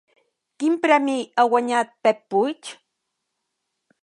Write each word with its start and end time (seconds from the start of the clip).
Quin 0.63 0.77
premi 0.85 1.17
ha 1.37 1.45
guanyat 1.53 1.93
Pep 2.09 2.25
Puig? 2.35 2.73